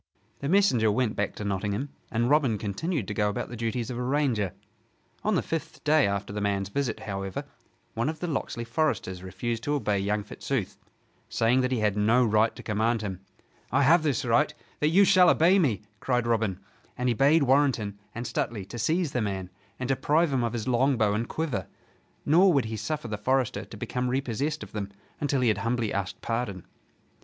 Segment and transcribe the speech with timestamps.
[0.39, 3.99] The messenger went back to Nottingham; and Robin continued to go about the duties of
[3.99, 4.53] a ranger.
[5.23, 7.43] On the fifth day after the man's visit, however,
[7.93, 10.75] one of the Locksley foresters refused to obey young Fitzooth,
[11.29, 13.19] saying that he had no right to command him.
[13.71, 16.59] "I have this right, that you shall obey me!" cried Robin,
[16.97, 20.67] and he bade Warrenton and Stuteley to seize the man and deprive him of his
[20.67, 21.67] longbow and quiver.
[22.25, 24.89] Nor would he suffer the forester to become repossessed of them
[25.19, 26.65] until he had humbly asked pardon.